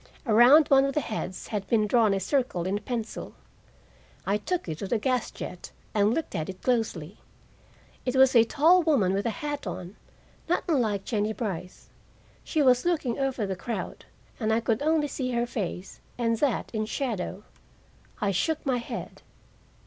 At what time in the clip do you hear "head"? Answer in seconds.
18.77-19.21